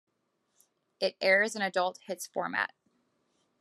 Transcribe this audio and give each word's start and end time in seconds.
It 0.99 1.15
airs 1.21 1.55
an 1.55 1.61
adult 1.61 1.99
hits 2.07 2.25
format. 2.25 2.73